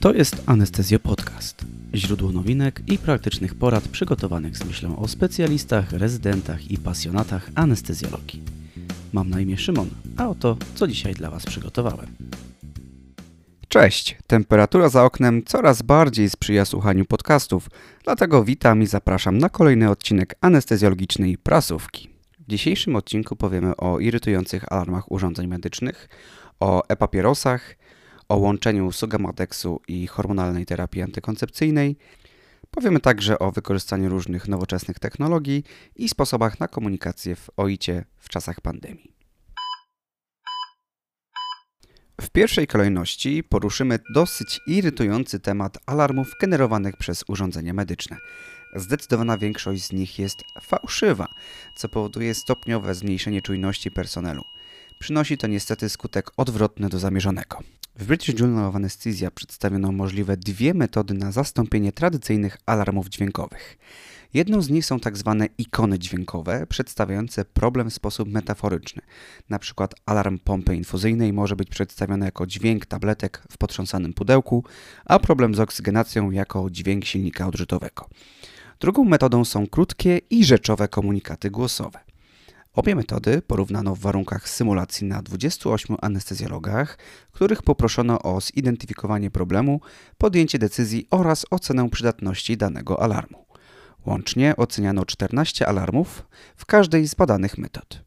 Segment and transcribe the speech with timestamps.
[0.00, 1.64] To jest Anestezjo Podcast.
[1.94, 8.42] Źródło nowinek i praktycznych porad przygotowanych z myślą o specjalistach, rezydentach i pasjonatach anestezjologii.
[9.12, 12.06] Mam na imię Szymon, a oto co dzisiaj dla Was przygotowałem.
[13.68, 14.16] Cześć!
[14.26, 17.70] Temperatura za oknem coraz bardziej sprzyja słuchaniu podcastów,
[18.04, 22.10] dlatego witam i zapraszam na kolejny odcinek anestezjologicznej prasówki.
[22.38, 26.08] W dzisiejszym odcinku powiemy o irytujących alarmach urządzeń medycznych,
[26.60, 27.76] o e-papierosach,
[28.30, 31.96] o łączeniu sugamadexu i hormonalnej terapii antykoncepcyjnej.
[32.70, 35.64] Powiemy także o wykorzystaniu różnych nowoczesnych technologii
[35.96, 37.86] i sposobach na komunikację w OIT
[38.18, 39.12] w czasach pandemii.
[42.20, 48.16] W pierwszej kolejności poruszymy dosyć irytujący temat alarmów generowanych przez urządzenia medyczne.
[48.76, 51.26] Zdecydowana większość z nich jest fałszywa,
[51.76, 54.42] co powoduje stopniowe zmniejszenie czujności personelu.
[55.00, 57.58] Przynosi to niestety skutek odwrotny do zamierzonego.
[57.96, 63.78] W British Journal of Anesthesia przedstawiono możliwe dwie metody na zastąpienie tradycyjnych alarmów dźwiękowych.
[64.34, 69.02] Jedną z nich są tak zwane ikony dźwiękowe, przedstawiające problem w sposób metaforyczny.
[69.48, 74.64] Na przykład alarm pompy infuzyjnej może być przedstawiony jako dźwięk tabletek w potrząsanym pudełku,
[75.04, 78.08] a problem z oksygenacją jako dźwięk silnika odrzutowego.
[78.80, 82.09] Drugą metodą są krótkie i rzeczowe komunikaty głosowe.
[82.74, 86.98] Obie metody porównano w warunkach symulacji na 28 anestezjologach,
[87.32, 89.80] których poproszono o zidentyfikowanie problemu,
[90.18, 93.46] podjęcie decyzji oraz ocenę przydatności danego alarmu.
[94.06, 98.02] Łącznie oceniano 14 alarmów w każdej z badanych metod.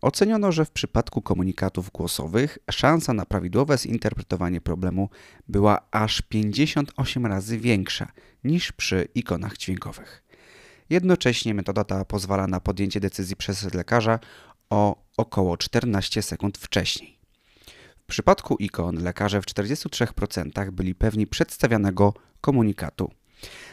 [0.00, 5.10] Oceniono, że w przypadku komunikatów głosowych szansa na prawidłowe zinterpretowanie problemu
[5.48, 8.12] była aż 58 razy większa
[8.44, 10.21] niż przy ikonach dźwiękowych.
[10.92, 14.18] Jednocześnie metoda ta pozwala na podjęcie decyzji przez lekarza
[14.70, 17.18] o około 14 sekund wcześniej.
[17.98, 23.10] W przypadku ikon lekarze w 43% byli pewni przedstawianego komunikatu.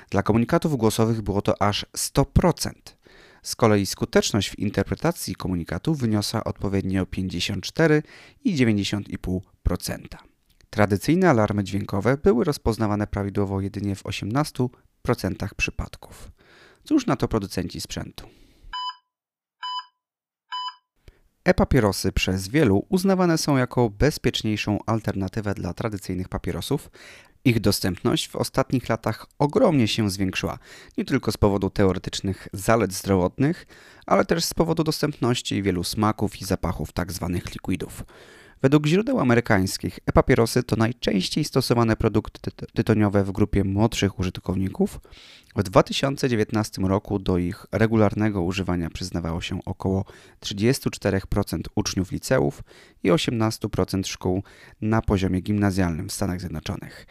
[0.10, 2.72] Dla komunikatów głosowych było to aż 100%.
[3.44, 8.04] Z kolei skuteczność w interpretacji komunikatu wyniosła odpowiednio 54
[8.44, 9.98] i 90,5%.
[10.70, 14.70] Tradycyjne alarmy dźwiękowe były rozpoznawane prawidłowo jedynie w 18%
[15.58, 16.32] przypadków.
[16.84, 18.30] Cóż na to producenci sprzętu?
[21.44, 26.92] E-papierosy przez wielu uznawane są jako bezpieczniejszą alternatywę dla tradycyjnych papierosów.
[27.46, 30.60] Ich dostępność w ostatnich latach ogromnie się zwiększyła,
[30.98, 33.68] nie tylko z powodu teoretycznych zalet zdrowotnych,
[34.06, 37.40] ale też z powodu dostępności wielu smaków i zapachów tzw.
[37.44, 38.04] Tak liquidów.
[38.62, 45.00] Według źródeł amerykańskich e-papierosy to najczęściej stosowane produkty tytoniowe w grupie młodszych użytkowników.
[45.56, 50.06] W 2019 roku do ich regularnego używania przyznawało się około
[50.42, 52.64] 34% uczniów liceów
[53.04, 54.44] i 18% szkół
[54.82, 57.06] na poziomie gimnazjalnym w Stanach Zjednoczonych.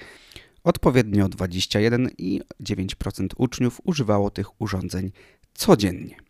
[0.65, 5.10] Odpowiednio 21 i 9% uczniów używało tych urządzeń
[5.54, 6.28] codziennie.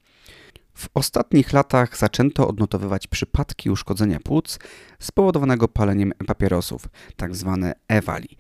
[0.79, 4.59] W ostatnich latach zaczęto odnotowywać przypadki uszkodzenia płuc
[4.99, 7.59] spowodowanego paleniem papierosów, tzw.
[7.63, 8.37] Tak EWALI,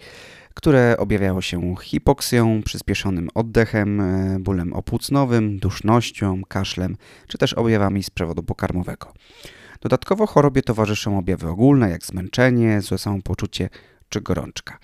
[0.55, 6.97] które objawiało się hipoksją, przyspieszonym oddechem, e, bólem opłucnowym, dusznością, kaszlem,
[7.29, 9.13] czy też objawami z przewodu pokarmowego.
[9.81, 13.69] Dodatkowo chorobie towarzyszą objawy ogólne, jak zmęczenie, złe samopoczucie
[14.09, 14.79] czy gorączka.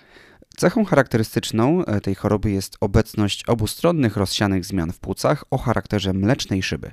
[0.57, 6.63] Cechą charakterystyczną e, tej choroby jest obecność obustronnych rozsianych zmian w płucach o charakterze mlecznej
[6.63, 6.91] szyby.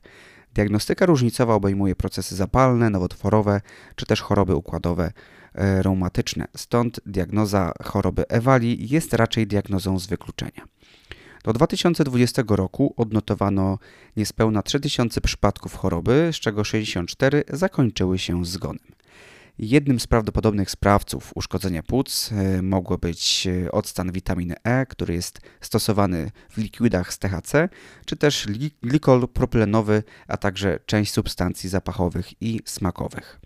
[0.54, 3.60] Diagnostyka różnicowa obejmuje procesy zapalne, nowotworowe
[3.96, 5.12] czy też choroby układowe
[5.54, 6.48] e, reumatyczne.
[6.56, 10.64] Stąd diagnoza choroby Ewali jest raczej diagnozą z wykluczenia.
[11.44, 13.78] Do 2020 roku odnotowano
[14.16, 18.92] niespełna 3000 przypadków choroby, z czego 64 zakończyły się zgonem.
[19.58, 25.40] Jednym z prawdopodobnych sprawców uszkodzenia płuc e, mogło być e, odstan witaminy E, który jest
[25.60, 27.68] stosowany w likwidach z THC,
[28.06, 28.46] czy też
[28.82, 33.40] glikol propylenowy, a także część substancji zapachowych i smakowych.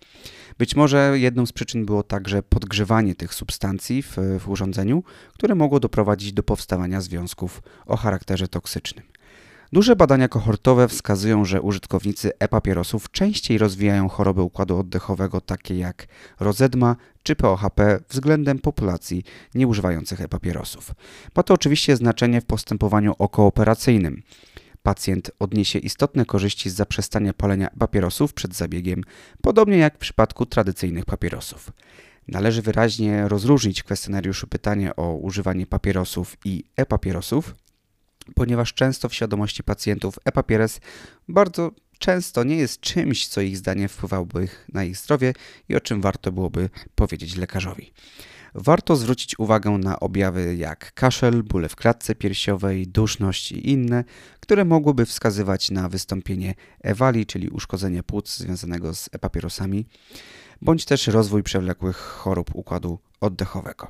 [0.57, 5.79] Być może jedną z przyczyn było także podgrzewanie tych substancji w, w urządzeniu, które mogło
[5.79, 9.05] doprowadzić do powstawania związków o charakterze toksycznym.
[9.73, 16.07] Duże badania kohortowe wskazują, że użytkownicy e-papierosów częściej rozwijają choroby układu oddechowego takie jak
[16.39, 19.23] rozedma czy POHP względem populacji
[19.55, 20.91] nieużywających e-papierosów.
[21.35, 24.21] Ma to oczywiście znaczenie w postępowaniu okooperacyjnym.
[24.83, 29.03] Pacjent odniesie istotne korzyści z zaprzestania palenia papierosów przed zabiegiem,
[29.41, 31.71] podobnie jak w przypadku tradycyjnych papierosów.
[32.27, 37.55] Należy wyraźnie rozróżnić kwestionariuszu pytanie o używanie papierosów i e-papierosów,
[38.35, 40.79] ponieważ często w świadomości pacjentów e-papieres
[41.27, 45.33] bardzo często nie jest czymś, co ich zdaniem wpływałoby na ich zdrowie
[45.69, 47.93] i o czym warto byłoby powiedzieć lekarzowi.
[48.55, 54.03] warto zwrócić uwagę na objawy jak kaszel, bóle w klatce piersiowej, duszność i inne,
[54.39, 59.85] które mogłyby wskazywać na wystąpienie ewali, czyli uszkodzenia płuc związanego z papierosami,
[60.61, 63.87] bądź też rozwój przewlekłych chorób układu oddechowego.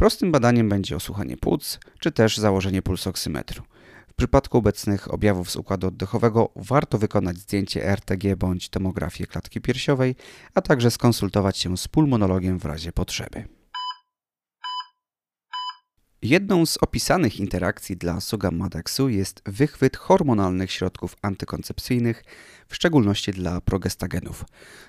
[0.00, 3.62] Prostym badaniem będzie osłuchanie płuc, czy też założenie pulsoksymetru.
[4.08, 10.16] W przypadku obecnych objawów z układu oddechowego warto wykonać zdjęcie RTG bądź tomografię klatki piersiowej,
[10.54, 13.59] a także skonsultować się z pulmonologiem w razie potrzeby.
[16.22, 22.24] Jedną z opisanych interakcji dla sugammadexu jest wychwyt hormonalnych środków antykoncepcyjnych,
[22.68, 24.44] w szczególności dla progestagenów.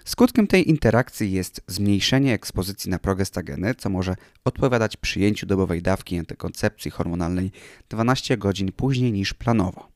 [0.06, 6.92] Skutkiem tej interakcji jest zmniejszenie ekspozycji na progestageny, co może odpowiadać przyjęciu dobowej dawki antykoncepcji
[6.92, 7.52] hormonalnej
[7.90, 9.88] 12 godzin później niż planowo.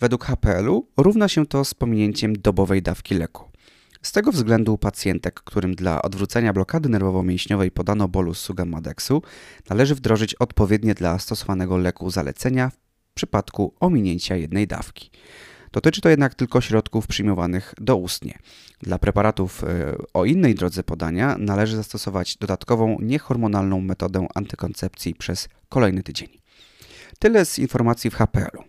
[0.00, 3.47] Według HPL-u równa się to z pominięciem dobowej dawki leku.
[4.02, 9.22] Z tego względu pacjentek, którym dla odwrócenia blokady nerwowo-mięśniowej podano bolus sugammadexu,
[9.70, 15.10] należy wdrożyć odpowiednie dla stosowanego leku zalecenia w przypadku ominięcia jednej dawki.
[15.72, 18.38] Dotyczy to jednak tylko środków przyjmowanych doustnie.
[18.80, 26.02] Dla preparatów e, o innej drodze podania należy zastosować dodatkową niehormonalną metodę antykoncepcji przez kolejny
[26.02, 26.37] tydzień.
[27.18, 28.64] Tyle z informacji w HPL-u.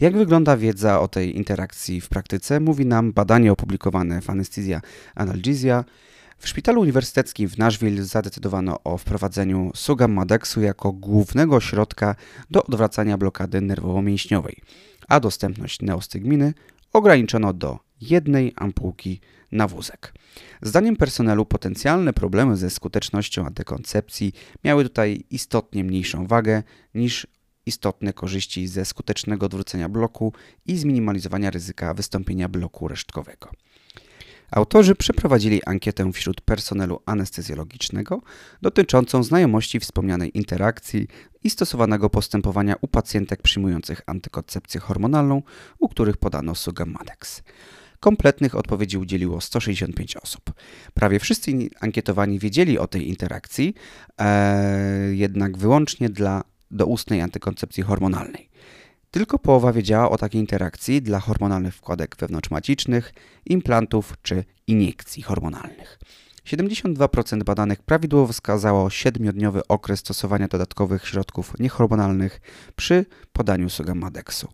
[0.00, 4.80] Jak wygląda wiedza o tej interakcji w praktyce, mówi nam badanie opublikowane w Anesthesia
[5.14, 5.84] Analgesia.
[6.38, 12.14] W szpitalu uniwersyteckim w Nashville zadecydowano o wprowadzeniu sugammadexu jako głównego środka
[12.50, 14.56] do odwracania blokady nerwowo-mięśniowej,
[15.08, 16.54] a dostępność neostygminy
[16.92, 19.20] ograniczono do jednej ampułki
[19.52, 20.14] na wózek.
[20.62, 24.32] Zdaniem personelu potencjalne problemy ze skutecznością antykoncepcji
[24.64, 26.62] miały tutaj istotnie mniejszą wagę
[26.94, 27.26] niż
[27.66, 30.32] istotne korzyści ze skutecznego odwrócenia bloku
[30.66, 33.50] i zminimalizowania ryzyka wystąpienia bloku resztkowego.
[34.50, 38.22] Autorzy przeprowadzili ankietę wśród personelu anestezjologicznego
[38.62, 41.08] dotyczącą znajomości wspomnianej interakcji
[41.44, 45.42] i stosowanego postępowania u pacjentek przyjmujących antykoncepcję hormonalną,
[45.78, 47.42] u których podano Sugamadex.
[48.00, 50.52] Kompletnych odpowiedzi udzieliło 165 osób.
[50.94, 53.74] Prawie wszyscy ankietowani wiedzieli o tej interakcji,
[54.20, 58.48] e, jednak wyłącznie dla doustnej antykoncepcji hormonalnej.
[59.10, 63.14] Tylko połowa wiedziała o takiej interakcji dla hormonalnych wkładek wewnątrzmacicznych,
[63.46, 65.98] implantów czy iniekcji hormonalnych.
[66.46, 72.40] 72% badanych prawidłowo wskazało 7-dniowy okres stosowania dodatkowych środków niehormonalnych
[72.76, 74.48] przy podaniu sugamadexu.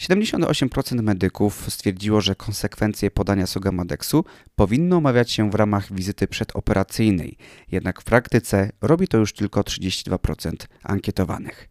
[0.00, 4.24] 78% medyków stwierdziło, że konsekwencje podania sugamadexu
[4.56, 7.36] powinno omawiać się w ramach wizyty przedoperacyjnej,
[7.72, 10.52] jednak w praktyce robi to już tylko 32%
[10.82, 11.68] ankietowanych.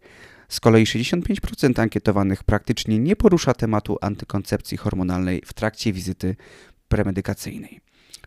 [0.49, 6.35] Z kolei 65% ankietowanych praktycznie nie porusza tematu antykoncepcji hormonalnej w trakcie wizyty
[6.87, 7.81] premedykacyjnej.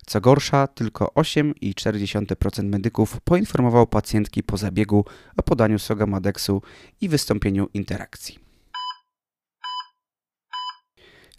[0.07, 5.05] Co gorsza, tylko 8,4% medyków poinformował pacjentki po zabiegu
[5.37, 6.63] o podaniu sogamadexu
[7.01, 8.48] i wystąpieniu interakcji.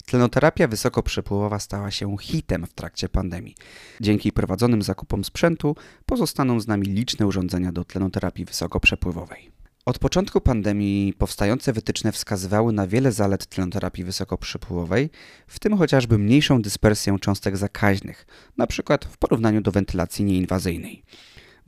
[0.09, 3.55] Tlenoterapia wysokoprzepływowa stała się hitem w trakcie pandemii.
[4.01, 5.75] Dzięki prowadzonym zakupom sprzętu
[6.05, 9.51] pozostaną z nami liczne urządzenia do tlenoterapii wysokoprzepływowej.
[9.85, 15.09] Od początku pandemii powstające wytyczne wskazywały na wiele zalet tlenoterapii wysokoprzepływowej,
[15.47, 18.25] w tym chociażby mniejszą dyspersję cząstek zakaźnych,
[18.57, 18.97] np.
[19.09, 21.03] w porównaniu do wentylacji nieinwazyjnej.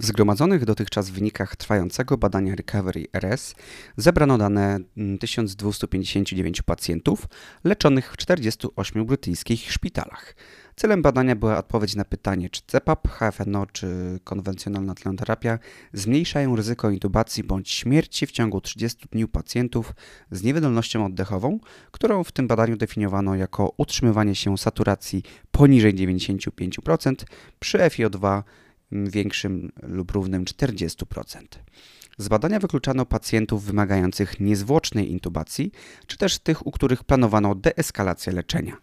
[0.02, 3.56] W zgromadzonych dotychczas wynikach trwającego badania Recovery RS
[3.98, 4.80] zebrano dane
[5.20, 7.28] 1259 mm, pacjentów
[7.64, 10.36] leczonych w 48 brytyjskich szpitalach.
[10.76, 15.60] Celem badania była odpowiedź na pytanie, czy CPAP, HFNO czy konwencjonalna tlenoterapia
[15.94, 19.94] zmniejszają ryzyko intubacji bądź śmierci w ciągu 30 dni pacjentów
[20.32, 21.60] z niewydolnością oddechową,
[21.92, 27.16] którą w tym badaniu definiowano jako utrzymywanie się saturacji poniżej 95%
[27.60, 28.44] przy FiO2
[28.92, 31.44] większym lub równym 40%.
[32.18, 35.72] Z badania wykluczano pacjentów wymagających niezwłocznej intubacji,
[36.08, 38.78] czy też tych, u których planowano deeskalację leczenia.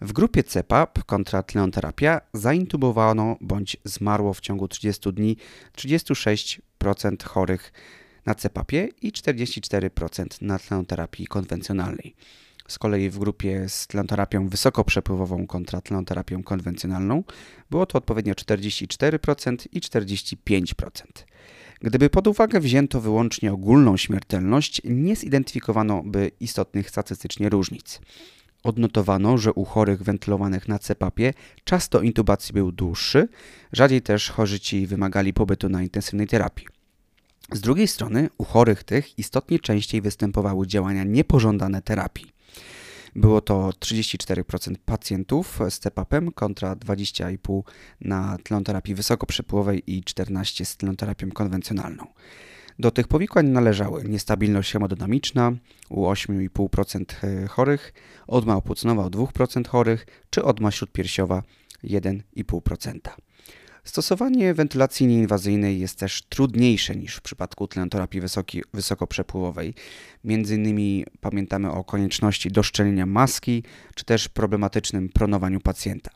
[0.00, 5.36] W grupie CEPAP kontra tleoterapia zaintubowano bądź zmarło w ciągu 30 dni
[5.76, 7.72] 36% chorych
[8.26, 12.14] na CEPAPie i 44% na tleoterapii konwencjonalnej.
[12.68, 17.24] Z kolei w grupie z tlenoterapią wysokoprzepływową kontra tlenoterapią konwencjonalną
[17.70, 21.02] było to odpowiednio 44% i 45%.
[21.80, 28.00] Gdyby pod uwagę wzięto wyłącznie ogólną śmiertelność, nie zidentyfikowano by istotnych statystycznie różnic.
[28.62, 33.28] Odnotowano, że u chorych wentylowanych na CPAP-ie czas do intubacji był dłuższy,
[33.72, 36.66] rzadziej też chorzy ci wymagali pobytu na intensywnej terapii.
[37.52, 42.33] Z drugiej strony, u chorych tych istotnie częściej występowały działania niepożądane terapii.
[43.16, 47.62] Było to 34% pacjentów z CPAP-em kontra 20,5%
[48.00, 52.06] na tlenoterapii wysokoprzepływowej i 14% z tlenoterapią konwencjonalną.
[52.78, 55.52] Do tych powikłań należały niestabilność hemodynamiczna
[55.88, 57.92] u 8,5% e, chorych,
[58.26, 61.42] odma opłucnowa u 2% chorych czy odma śródpiersiowa
[61.84, 62.98] 1,5%.
[63.84, 69.74] Stosowanie wentylacji nieinwazyjnej jest też trudniejsze niż w przypadku tlenoterapii wysoki, wysokoprzepływowej.
[70.24, 73.62] Między innymi pamiętamy o konieczności doszczelenia maski
[73.94, 76.10] czy też problematycznym pronowaniu pacjenta.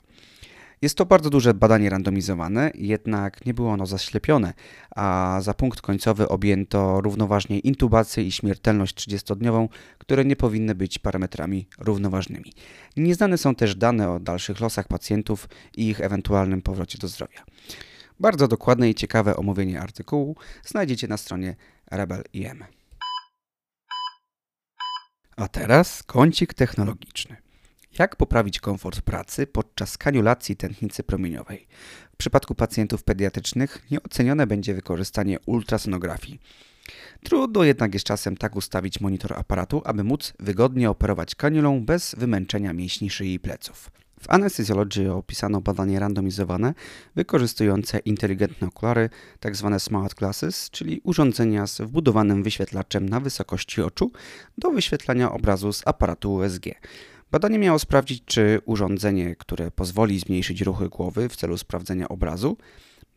[0.82, 4.54] Jest to bardzo duże badanie randomizowane, jednak nie było ono zaślepione,
[4.96, 9.68] a za punkt końcowy objęto równoważnie intubację i śmiertelność 30-dniową,
[9.98, 12.52] które nie powinny być parametrami równoważnymi.
[12.96, 17.44] Nieznane są też dane o dalszych losach pacjentów i ich ewentualnym powrocie do zdrowia.
[18.20, 21.56] Bardzo dokładne i ciekawe omówienie artykułu znajdziecie na stronie
[21.90, 22.64] Rebel IM.
[25.36, 27.47] A teraz kącik technologiczny.
[27.98, 31.66] Jak poprawić komfort pracy podczas kaniulacji tętnicy promieniowej?
[32.12, 36.40] W przypadku pacjentów pediatrycznych nieocenione będzie wykorzystanie ultrasonografii.
[37.22, 42.72] Trudno jednak jest czasem tak ustawić monitor aparatu, aby móc wygodnie operować kaniulą bez wymęczenia
[42.72, 43.90] mięśni szyi i pleców.
[44.20, 46.74] W anestezjologii opisano badanie randomizowane
[47.16, 49.70] wykorzystujące inteligentne okulary, tzw.
[49.70, 54.12] Tak smart glasses, czyli urządzenia z wbudowanym wyświetlaczem na wysokości oczu
[54.58, 56.64] do wyświetlania obrazu z aparatu USG.
[57.30, 62.56] Badanie miało sprawdzić, czy urządzenie, które pozwoli zmniejszyć ruchy głowy w celu sprawdzenia obrazu,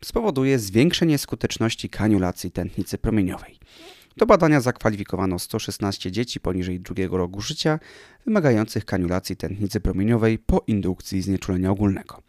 [0.04, 3.58] spowoduje zwiększenie skuteczności kaniulacji tętnicy promieniowej.
[4.16, 7.78] Do badania zakwalifikowano 116 dzieci poniżej drugiego roku życia,
[8.26, 12.22] wymagających kaniulacji tętnicy promieniowej po indukcji znieczulenia ogólnego.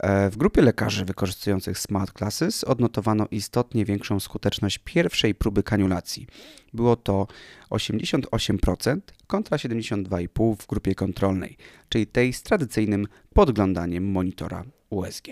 [0.00, 6.26] E, w grupie lekarzy wykorzystujących Smart Classes odnotowano istotnie większą skuteczność pierwszej próby kaniulacji.
[6.72, 7.26] Było to
[7.70, 11.56] 88% kontra 72,5% w grupie kontrolnej,
[11.88, 15.26] czyli tej z tradycyjnym podglądaniem monitora USG.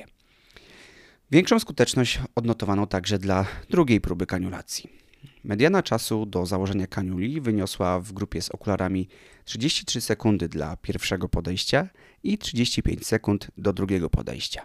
[1.30, 5.04] Większą skuteczność odnotowano także dla drugiej próby kaniulacji.
[5.45, 9.09] Mediana czasu do założenia kaniuli wyniosła w grupie z okularami
[9.45, 11.88] 33 sekundy dla pierwszego podejścia
[12.23, 14.64] i 35 sekund do drugiego podejścia.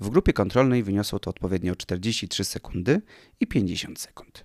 [0.00, 3.02] W grupie kontrolnej wyniosło to odpowiednio 43 sekundy
[3.40, 4.44] i 50 sekund.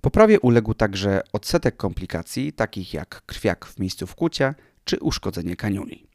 [0.00, 6.06] Poprawie uległ także odsetek komplikacji, takich jak krwiak w miejscu wkłucia czy uszkodzenie kaniuli.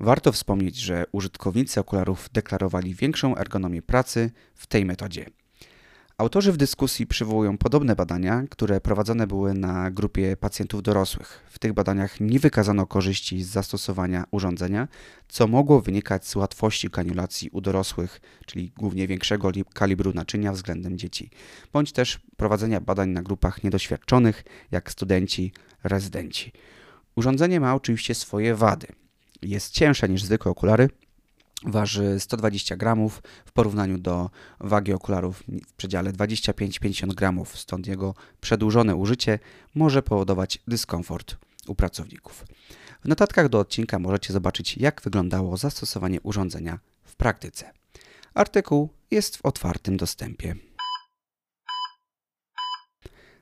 [0.00, 5.26] Warto wspomnieć, że użytkownicy okularów deklarowali większą ergonomię pracy w tej metodzie–
[6.22, 11.46] Autorzy w dyskusji przywołują podobne badania, które prowadzone były na grupie pacjentów dorosłych.
[11.50, 14.88] W tych badaniach nie wykazano korzyści z zastosowania urządzenia,
[15.28, 21.30] co mogło wynikać z łatwości kaniulacji u dorosłych, czyli głównie większego kalibru naczynia względem dzieci,
[21.72, 25.52] bądź też prowadzenia badań na grupach niedoświadczonych, jak studenci,
[25.84, 26.52] rezydenci.
[27.16, 28.86] Urządzenie ma oczywiście swoje wady.
[29.42, 30.88] Jest cięższe niż zwykłe okulary,
[31.64, 38.96] waży 120 gramów w porównaniu do wagi okularów w przedziale 25-50 gramów, stąd jego przedłużone
[38.96, 39.38] użycie
[39.74, 42.44] może powodować dyskomfort u pracowników.
[43.04, 47.70] W notatkach do odcinka możecie zobaczyć, jak wyglądało zastosowanie urządzenia w praktyce.
[48.34, 50.71] Artykuł jest w otwartym dostępie.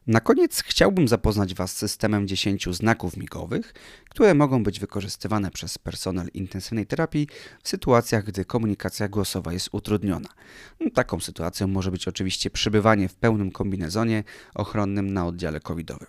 [0.07, 3.75] Na koniec chciałbym zapoznać Was z systemem 10 znaków migowych,
[4.09, 7.28] które mogą być wykorzystywane przez personel intensywnej terapii
[7.62, 10.28] w sytuacjach, gdy komunikacja głosowa jest utrudniona.
[10.80, 16.09] No, taką sytuacją może być oczywiście przybywanie w pełnym kombinezonie ochronnym na oddziale covidowym.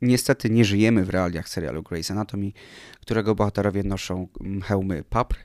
[0.00, 2.52] Niestety nie żyjemy w realiach serialu Grey's Anatomy,
[3.00, 4.28] którego bohaterowie noszą
[4.64, 5.36] hełmy PAPR,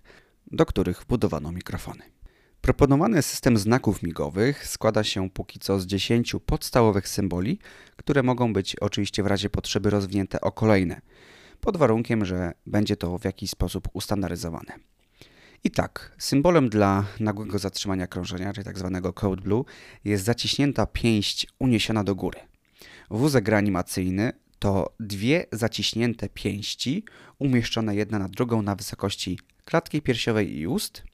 [0.51, 2.16] do których wbudowano mikrofony.
[2.61, 7.59] Proponowany system znaków migowych składa się póki co z 10 podstawowych symboli,
[7.95, 11.01] które mogą być oczywiście w razie potrzeby rozwinięte o kolejne,
[11.61, 14.73] pod warunkiem, że będzie to w jakiś sposób ustandaryzowane.
[15.63, 18.99] I tak, symbolem dla nagłego zatrzymania krążenia, czyli tzw.
[19.03, 19.63] Tak code blue,
[20.05, 22.39] jest zaciśnięta pięść uniesiona do góry.
[23.09, 27.03] Wózek reanimacyjny to dwie zaciśnięte pięści
[27.39, 31.03] umieszczone jedna na drugą na wysokości klatki piersiowej i ust–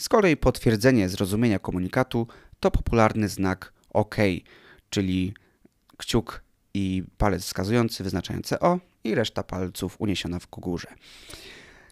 [0.00, 2.26] z kolei potwierdzenie zrozumienia komunikatu
[2.60, 4.16] to popularny znak OK,
[4.90, 5.34] czyli
[5.96, 6.42] kciuk
[6.74, 10.88] i palec wskazujący wyznaczający O i reszta palców uniesiona w górze.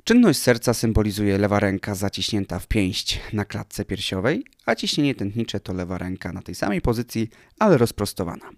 [0.04, 5.72] Czynność serca symbolizuje lewa ręka zaciśnięta w pięść na klatce piersiowej, a ciśnienie tętnicze to
[5.72, 8.50] lewa ręka na tej samej pozycji, ale rozprostowana.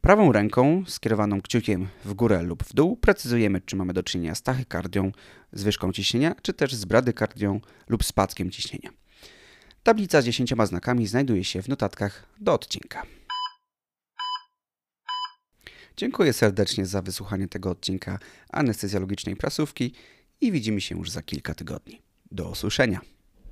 [0.00, 4.42] Prawą ręką, skierowaną kciukiem w górę lub w dół, precyzujemy, czy mamy do czynienia z
[4.42, 5.12] tachykardią,
[5.52, 8.90] zwyżką ciśnienia, czy też z bradykardią lub spadkiem ciśnienia.
[9.82, 13.02] Tablica z 10 znakami znajduje się w notatkach do odcinka.
[15.96, 18.18] Dziękuję serdecznie za wysłuchanie tego odcinka
[18.52, 19.94] anestezjologicznej prasówki
[20.40, 22.02] i widzimy się już za kilka tygodni.
[22.30, 23.00] Do usłyszenia.